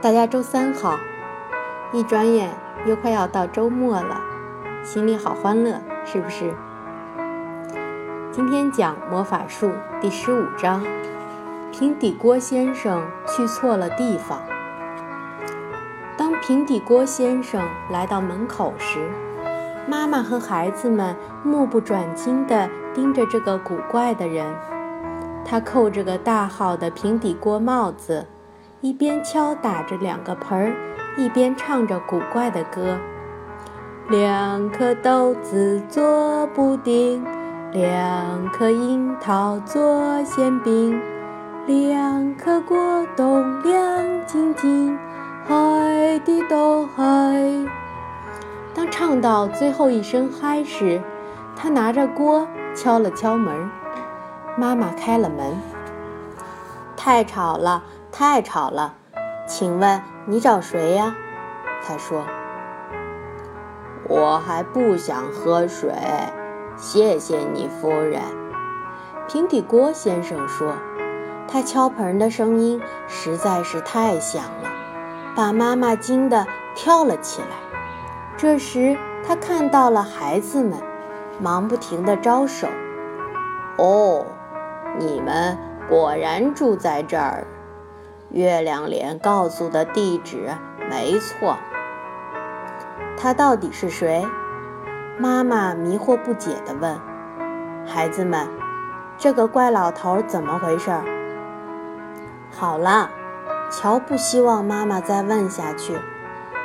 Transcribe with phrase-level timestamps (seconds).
[0.00, 0.96] 大家周三好，
[1.92, 2.50] 一转眼
[2.86, 4.20] 又快要到周末了，
[4.84, 6.54] 心里好欢乐，是不是？
[8.30, 10.86] 今天讲魔法术第十五章，
[11.72, 14.40] 平底锅先生去错了地方。
[16.16, 17.60] 当平底锅先生
[17.90, 19.00] 来到门口时，
[19.88, 24.46] 妈妈和孩子们目不转睛地盯着这个古怪的人。
[25.44, 28.28] 他扣着个大号的平底锅帽子。
[28.80, 30.72] 一边敲打着两个盆儿，
[31.16, 32.96] 一边唱着古怪的歌
[34.08, 37.24] ：“两颗豆子做布丁，
[37.72, 41.00] 两颗樱桃做馅饼，
[41.66, 44.96] 两颗果冻亮晶晶，
[45.44, 47.04] 嗨地都嗨。”
[48.72, 51.02] 当唱到最后一声“嗨”时，
[51.56, 53.68] 他拿着锅敲了敲门。
[54.56, 55.60] 妈妈开了门。
[56.96, 57.82] 太吵了。
[58.18, 58.96] 太吵了，
[59.46, 61.14] 请问你找谁呀？
[61.86, 62.24] 他说
[64.10, 65.92] ：“我还不想喝水，
[66.76, 68.20] 谢谢你，夫人。”
[69.30, 70.74] 平底锅先生说
[71.46, 74.68] ：“他敲盆的声音实在是太响了，
[75.36, 76.44] 把妈妈惊得
[76.74, 77.56] 跳了起来。”
[78.36, 80.76] 这时他看到了孩子们，
[81.40, 82.66] 忙不停地招手
[83.78, 84.26] ：“哦，
[84.98, 85.56] 你们
[85.88, 87.46] 果然住在这儿。”
[88.30, 90.50] 月亮脸告诉的地址
[90.90, 91.56] 没错。
[93.16, 94.26] 他到底是谁？
[95.18, 96.98] 妈妈迷惑不解地问。
[97.86, 98.46] 孩子们，
[99.16, 100.92] 这个怪老头怎么回事？
[102.50, 103.10] 好了，
[103.70, 105.98] 乔不希望妈妈再问下去。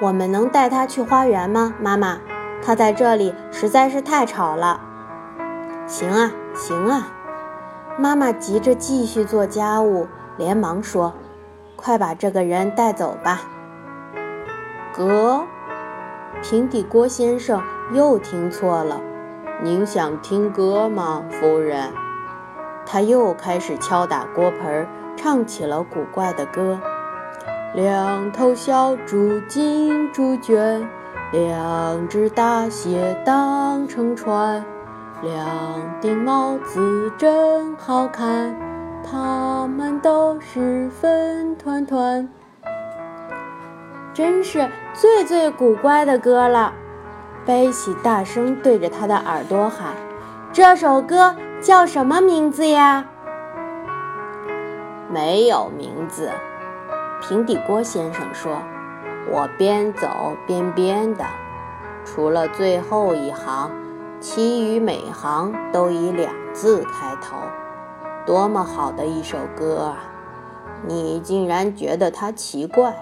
[0.00, 1.74] 我们能带他去花园吗？
[1.80, 2.18] 妈妈，
[2.62, 4.80] 他在这里实在是太吵了。
[5.86, 7.08] 行啊，行啊。
[7.98, 11.14] 妈妈急着继续做家务，连忙说。
[11.76, 13.42] 快把这个人带走吧！
[14.92, 15.44] 哥，
[16.42, 19.00] 平底锅先生又听错了。
[19.62, 21.92] 您想听歌吗，夫人？
[22.84, 26.78] 他又开始敲打锅盆，唱起了古怪的歌：
[27.74, 30.88] 两头小猪进猪圈，
[31.32, 34.64] 两只大蟹当成船，
[35.22, 38.65] 两顶帽子真好看。
[39.08, 42.28] 他们都是粉团团，
[44.12, 46.72] 真是最最古怪的歌了。
[47.44, 49.94] 贝西大声对着他的耳朵喊
[50.52, 53.04] ：“这首歌叫什么名字呀
[55.08, 56.32] ？”“没有名字。”
[57.22, 58.58] 平底锅先生说
[59.30, 60.08] ，“我边走
[60.48, 61.24] 边编的，
[62.04, 63.70] 除了最后一行，
[64.18, 67.36] 其余每行都以两字开头。”
[68.26, 69.98] 多么好的一首歌啊！
[70.84, 72.92] 你竟然觉得它奇怪？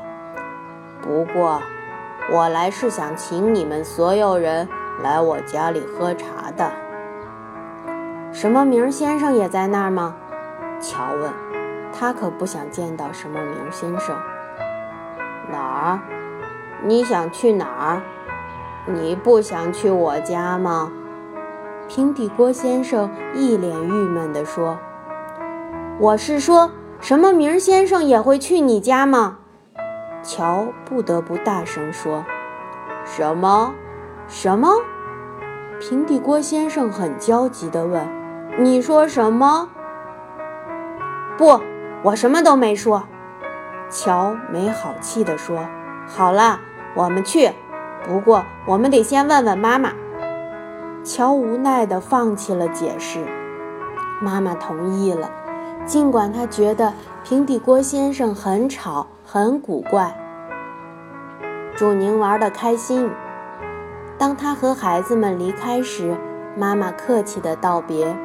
[1.00, 1.62] 不过，
[2.30, 4.68] 我来是想请你们所有人
[5.02, 6.70] 来我家里喝茶的。
[8.32, 10.14] 什么名先生也在那儿吗？
[10.78, 11.32] 乔问。
[11.90, 14.14] 他可不想见到什么名先生。
[15.50, 16.00] 哪儿？
[16.82, 18.02] 你想去哪儿？
[18.84, 20.92] 你不想去我家吗？
[21.88, 24.76] 平底锅先生一脸郁闷地说。
[26.00, 29.38] 我是说，什么名先生也会去你家吗？
[30.24, 32.24] 乔不得不大声说
[33.06, 33.72] ：“什么？
[34.26, 34.70] 什么？”
[35.78, 38.08] 平底锅先生很焦急地问
[38.58, 39.68] ：“你说什么？”
[41.38, 41.60] 不，
[42.02, 43.04] 我什么都没说。
[43.88, 45.64] 乔没好气地说
[46.08, 46.58] ：“好了，
[46.96, 47.52] 我们去。
[48.04, 49.92] 不过我们得先问问妈妈。”
[51.04, 53.24] 乔无奈地放弃了解释。
[54.20, 55.30] 妈妈同意了。
[55.86, 60.16] 尽管他觉得平底锅先生很吵、很古怪，
[61.76, 63.10] 祝您玩得开心。
[64.16, 66.16] 当他和孩子们离开时，
[66.56, 68.16] 妈妈客气地道别。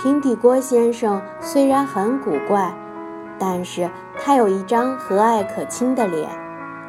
[0.00, 2.74] 平底锅先生虽然很古怪，
[3.38, 6.28] 但是他有一张和蔼可亲的脸，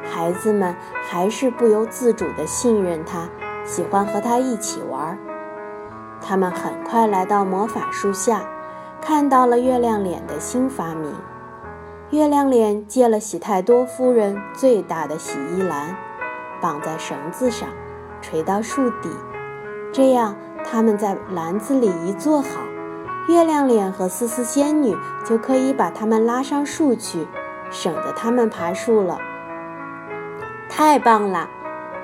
[0.02, 0.74] 孩子们
[1.08, 3.28] 还是不由自主地信任他，
[3.64, 5.16] 喜欢和他一起玩。
[6.20, 8.42] 他们很快来到魔法树下。
[9.04, 11.12] 看到了月亮脸的新发明。
[12.10, 15.96] 月亮脸借了喜太多夫人最大的洗衣篮，
[16.60, 17.68] 绑在绳子上，
[18.20, 19.10] 垂到树底。
[19.92, 22.60] 这样，他们在篮子里一坐好，
[23.26, 27.26] 月亮脸和思思仙女就可以把它们拉上树去，
[27.70, 29.18] 省得他们爬树了。
[30.68, 31.48] 太棒了！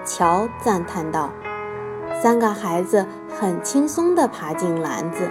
[0.04, 1.30] 乔赞叹道。
[2.20, 5.30] 三个孩子很轻松地爬进篮子。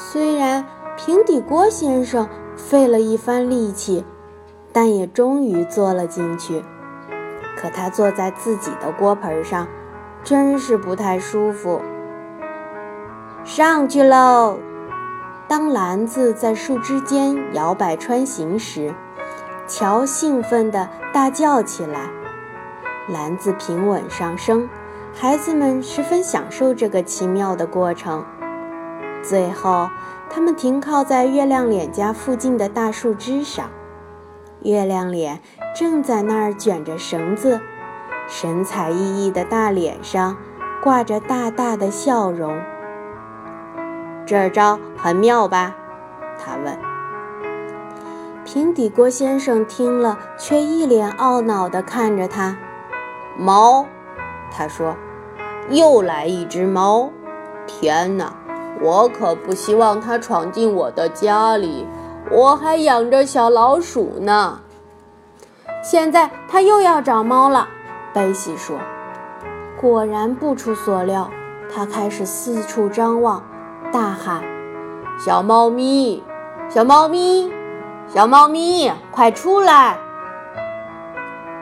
[0.00, 0.64] 虽然
[0.96, 4.04] 平底锅先生费了一番力气，
[4.72, 6.62] 但也终于坐了进去。
[7.56, 9.66] 可他坐在自己的锅盆上，
[10.22, 11.82] 真是不太舒服。
[13.42, 14.58] 上去喽！
[15.48, 18.94] 当篮子在树枝间摇摆穿行时，
[19.66, 22.08] 乔兴奋地大叫起来。
[23.08, 24.68] 篮子平稳上升，
[25.12, 28.24] 孩子们十分享受这个奇妙的过程。
[29.22, 29.88] 最后，
[30.30, 33.68] 他们停靠在月亮脸家附近的大树枝上。
[34.62, 35.40] 月亮脸
[35.74, 37.60] 正在那儿卷着绳子，
[38.26, 40.36] 神采奕奕的大脸上
[40.82, 42.60] 挂着大大的笑容。
[44.26, 45.74] 这招很妙吧？
[46.38, 46.78] 他问。
[48.44, 52.56] 平底锅先生听了，却一脸懊恼地看着他。
[53.36, 53.86] 猫，
[54.50, 54.96] 他说
[55.68, 57.10] ：“又来一只猫！
[57.66, 58.32] 天哪，
[58.80, 61.86] 我可不希望它闯进我的家里。”
[62.30, 64.60] 我还养着小老鼠呢。
[65.82, 67.66] 现在它又要找猫了，
[68.12, 68.76] 贝西说。
[69.80, 71.30] 果然不出所料，
[71.74, 73.42] 他开始四处张望，
[73.90, 74.42] 大喊
[75.18, 76.22] ：“小猫咪，
[76.68, 77.50] 小猫咪，
[78.08, 79.96] 小猫咪，快出来！”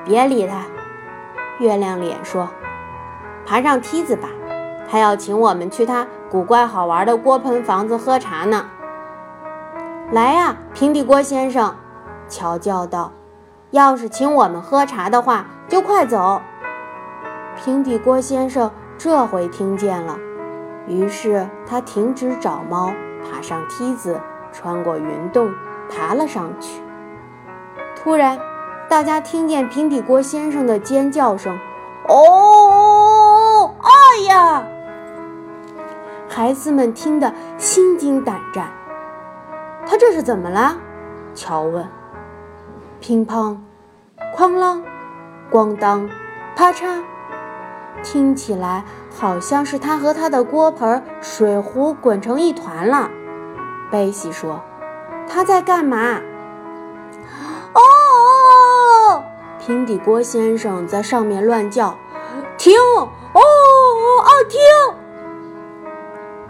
[0.05, 0.65] 别理他，
[1.59, 2.49] 月亮脸说
[3.47, 4.29] ：“爬上梯子吧，
[4.91, 8.67] 他要请我们去他古怪好玩的锅盆房子喝茶呢。”
[10.13, 11.75] 来呀，平底锅先生，
[12.29, 13.13] 乔叫道
[13.73, 16.41] ：“要是请我们喝茶的话，就快走。”
[17.57, 20.17] 平底锅先生这回听见了，
[20.87, 22.93] 于是他停止找猫，
[23.25, 24.21] 爬上梯子，
[24.53, 25.53] 穿过云洞，
[25.91, 26.81] 爬了上去。
[27.97, 28.39] 突然，
[28.89, 31.59] 大家听见平底锅先生的尖叫声
[32.09, 34.63] ：“哦，哎呀！”
[36.37, 38.71] 孩子们听得心惊胆战。
[39.87, 40.77] 他这是怎么了？
[41.35, 41.89] 乔问。
[43.01, 43.57] 乒乓，
[44.37, 44.83] 哐啷，
[45.51, 46.07] 咣当，
[46.55, 47.03] 啪嚓，
[48.03, 48.85] 听起来
[49.19, 53.09] 好像是他和他的锅盆、水壶滚成一团了。
[53.91, 54.61] 贝西说
[55.27, 56.21] ：“他在干嘛？”
[57.73, 59.25] 哦！
[59.59, 61.97] 平底锅先生在上面乱叫
[62.59, 62.75] ：“停！
[62.99, 63.01] 哦
[63.33, 64.61] 哦停！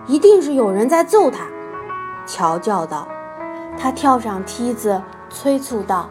[0.06, 1.46] 一定是有人在揍他。”
[2.26, 3.06] 乔叫道。
[3.78, 6.08] 他跳上梯子，催促道：“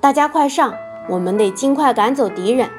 [0.00, 0.72] 大家快上，
[1.08, 2.70] 我们得尽快赶走敌人。”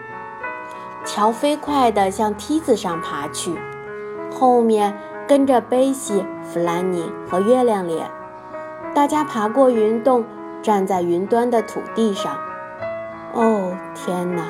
[1.03, 3.53] 乔飞快地向梯子上爬去，
[4.33, 4.97] 后面
[5.27, 8.09] 跟着贝西、弗兰尼和月亮脸。
[8.93, 10.23] 大家爬过云洞，
[10.61, 12.37] 站在云端的土地上。
[13.33, 14.43] 哦，天哪！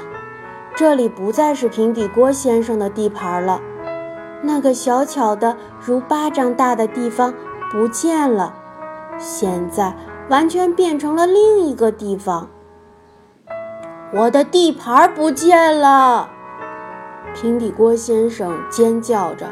[0.76, 3.60] 这里不再是平底锅先生的地盘了，
[4.42, 7.34] 那个小巧的如巴掌大的地方
[7.72, 8.54] 不见了。
[9.18, 9.96] 现在
[10.30, 12.50] 完全变成了另一个地方。
[14.14, 16.30] 我的地盘不见了！
[17.34, 19.46] 平底锅先生尖叫着：“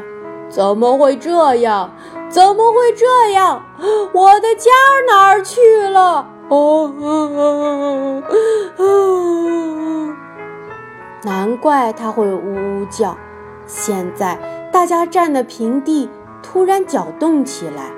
[0.50, 1.90] 怎么会这样？
[2.28, 3.62] 怎么会这样？
[4.12, 4.70] 我的家
[5.08, 6.92] 哪儿去了？”哦，
[11.22, 13.16] 难怪他会呜呜叫。
[13.66, 14.38] 现在
[14.72, 16.08] 大家站的平地
[16.42, 17.90] 突然搅动起来，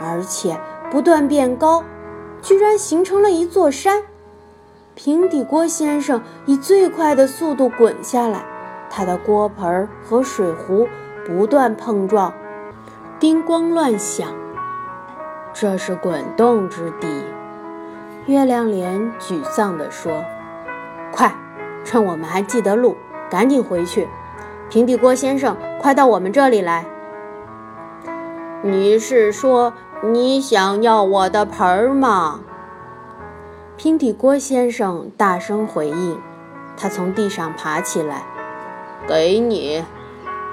[0.00, 0.58] 而且。
[0.88, 1.82] 不断变高，
[2.40, 4.04] 居然形成了一座山。
[4.94, 8.46] 平底锅先生以最快的速度滚下来，
[8.88, 10.88] 他的锅盆和水壶
[11.26, 12.32] 不断碰撞，
[13.18, 14.28] 叮咣乱响。
[15.52, 17.08] 这是滚动之地。
[18.26, 20.22] 月亮脸沮丧地说
[21.10, 21.34] ：“快，
[21.82, 22.96] 趁我们还记得路，
[23.28, 24.08] 赶紧回去。
[24.68, 26.84] 平底锅先生，快到我们这里来。”
[28.62, 29.72] 你是说？
[30.02, 32.40] 你想要我的盆儿吗？
[33.76, 36.20] 平底锅先生大声回应。
[36.76, 38.22] 他从地上爬起来，
[39.08, 39.82] 给你。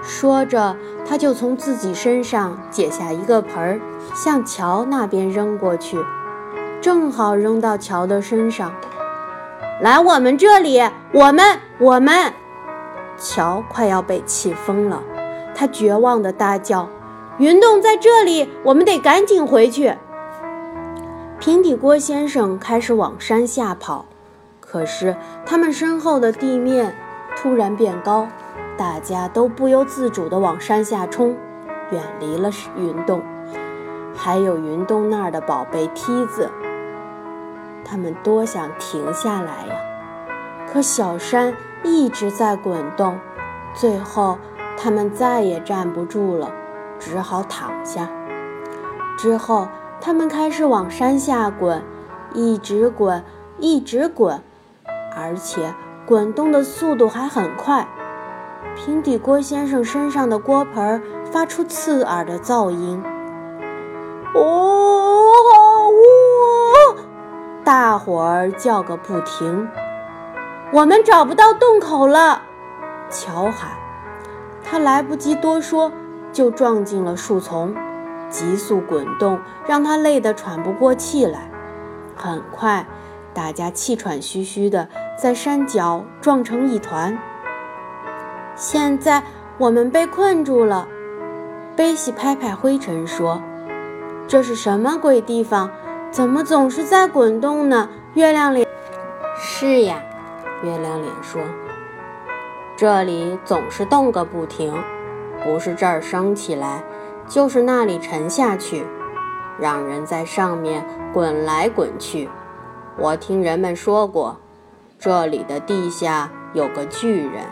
[0.01, 3.79] 说着，他就从自己身上解下一个盆儿，
[4.15, 5.97] 向桥那边扔过去，
[6.79, 8.71] 正好扔到桥的身上。
[9.81, 12.33] 来，我们这里，我们，我们！
[13.17, 15.01] 乔快要被气疯了，
[15.55, 16.89] 他绝望地大叫。
[17.37, 19.95] 云洞在这里，我们得赶紧回去。
[21.39, 24.05] 平底锅先生开始往山下跑，
[24.59, 25.15] 可是
[25.45, 26.95] 他们身后的地面
[27.35, 28.27] 突然变高，
[28.77, 31.35] 大家都不由自主地往山下冲，
[31.91, 33.21] 远离了云洞，
[34.15, 36.49] 还有云洞那儿的宝贝梯子。
[37.83, 39.75] 他们多想停下来呀，
[40.71, 43.19] 可小山一直在滚动，
[43.73, 44.37] 最后
[44.77, 46.51] 他们再也站不住了。
[46.99, 48.09] 只好躺下。
[49.17, 49.67] 之后，
[49.99, 51.83] 他们开始往山下滚，
[52.33, 53.23] 一直滚，
[53.57, 54.41] 一直滚，
[55.15, 55.73] 而且
[56.05, 57.87] 滚动的速度还很快。
[58.75, 63.03] 平底锅先生身上的锅盆发出刺耳的噪音。
[64.33, 65.29] 哦，
[67.65, 69.67] 大伙儿叫个不停。
[70.73, 72.41] 我们找不到洞口了，
[73.07, 73.69] 乔喊。
[74.63, 75.91] 他来不及多说，
[76.31, 77.75] 就撞进了树丛，
[78.27, 81.47] 急速滚动让他累得喘不过气来。
[82.15, 82.87] 很快，
[83.35, 87.15] 大家气喘吁吁地在山脚撞成一团。
[88.55, 89.21] 现在
[89.59, 90.87] 我们被困住了，
[91.75, 93.39] 贝西拍拍灰尘说
[94.27, 95.69] ：“这是什么鬼地方？
[96.09, 98.65] 怎么总是在滚动呢？”月亮里
[99.37, 100.01] ：“是呀。”
[100.63, 101.41] 月亮脸说
[102.77, 104.73] ：“这里总是动个不停，
[105.43, 106.83] 不是这儿升起来，
[107.27, 108.85] 就是那里沉下去，
[109.59, 112.29] 让人在上面滚来滚去。
[112.97, 114.37] 我听人们说过，
[114.97, 117.43] 这里的地下有个巨人。”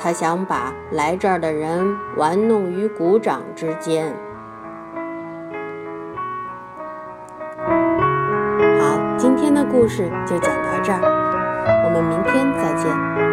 [0.00, 4.14] 他想把来这儿的人玩弄于股掌之间。
[8.78, 10.67] 好，今天的故事就讲到，
[11.88, 13.27] 我们明天再见。